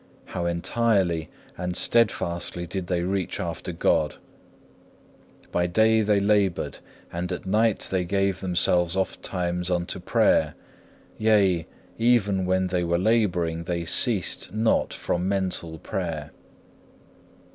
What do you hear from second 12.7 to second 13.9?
were labouring they